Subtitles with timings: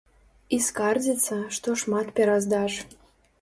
[0.55, 2.73] І скардзіцца, што шмат пераздач.